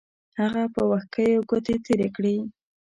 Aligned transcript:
هغه 0.39 0.63
په 0.73 0.81
وښکیو 0.89 1.47
ګوتې 1.49 1.75
تېرې 1.85 2.07
کړې. 2.15 2.35